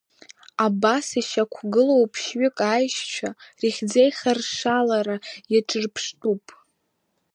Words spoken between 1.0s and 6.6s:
ишьақәгылоу ԥшьҩык аишьцәа рыхьӡеихаршалара иаҿырԥштәуп…